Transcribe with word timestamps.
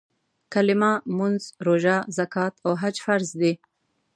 کلیمه، 0.53 0.91
مونځ، 1.15 1.41
روژه، 1.65 1.97
زکات 2.17 2.53
او 2.65 2.71
حج 2.81 2.95
فرض 3.05 3.29
دي. 3.41 3.53